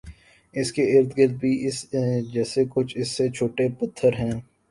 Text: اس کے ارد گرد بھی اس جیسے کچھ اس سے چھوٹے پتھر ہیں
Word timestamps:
اس 0.53 0.71
کے 0.71 0.83
ارد 0.91 1.17
گرد 1.17 1.33
بھی 1.39 1.51
اس 1.67 1.81
جیسے 2.33 2.63
کچھ 2.69 2.97
اس 2.97 3.09
سے 3.17 3.29
چھوٹے 3.29 3.67
پتھر 3.79 4.13
ہیں 4.19 4.31